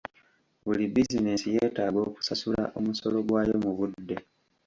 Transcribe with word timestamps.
Buli 0.63 0.85
bizinensi 0.93 1.47
yeetaaga 1.55 1.99
okusasula 2.07 2.63
omusolo 2.77 3.17
gwayo 3.27 3.55
mu 3.63 3.71
budde. 3.77 4.17